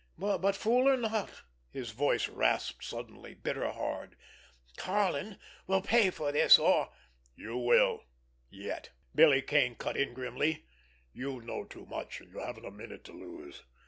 [0.17, 6.89] But fool, or not"—his voice rasped suddenly, bitter hard—"Karlin will pay for this, or——"
[7.35, 10.65] "You will—yet!" Billy Kane cut in grimly.
[11.13, 13.61] "You know too much, and you haven't a minute to lose.